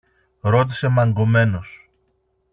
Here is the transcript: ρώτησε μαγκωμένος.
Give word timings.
ρώτησε 0.41 0.87
μαγκωμένος. 0.89 1.89